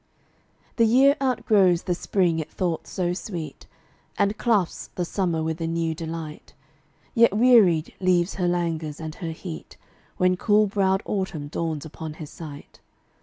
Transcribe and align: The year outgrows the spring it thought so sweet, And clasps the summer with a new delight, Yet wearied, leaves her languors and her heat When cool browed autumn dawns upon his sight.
The 0.77 0.85
year 0.85 1.15
outgrows 1.21 1.83
the 1.83 1.93
spring 1.93 2.39
it 2.39 2.49
thought 2.49 2.87
so 2.87 3.13
sweet, 3.13 3.67
And 4.17 4.35
clasps 4.35 4.89
the 4.95 5.05
summer 5.05 5.43
with 5.43 5.61
a 5.61 5.67
new 5.67 5.93
delight, 5.93 6.53
Yet 7.13 7.37
wearied, 7.37 7.93
leaves 7.99 8.33
her 8.41 8.47
languors 8.47 8.99
and 8.99 9.13
her 9.21 9.29
heat 9.29 9.77
When 10.17 10.37
cool 10.37 10.65
browed 10.65 11.03
autumn 11.05 11.49
dawns 11.49 11.85
upon 11.85 12.15
his 12.15 12.31
sight. 12.31 12.79